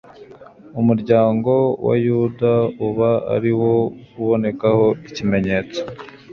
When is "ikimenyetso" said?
5.07-5.81